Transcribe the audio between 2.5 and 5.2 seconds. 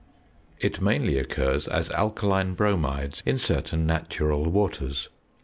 bromides in certain natural waters.